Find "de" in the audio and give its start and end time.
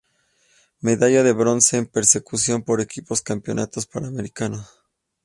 1.21-1.31